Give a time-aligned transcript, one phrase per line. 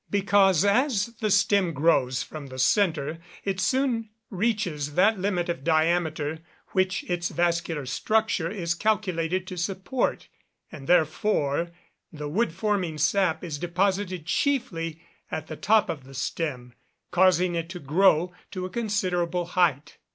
[0.09, 6.39] _Because, as the stem grows from the centre, it soon reaches that limit of diameter
[6.69, 10.27] which its vascular structure is calculated to support;
[10.71, 11.69] and, therefore,
[12.11, 16.73] the wood forming sap is deposited chiefly at the top of the stem,
[17.11, 19.99] causing it to grow to a considerable height.